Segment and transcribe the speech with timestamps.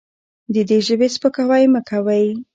[0.53, 2.25] د دې ژبې سپکاوی مه کوئ.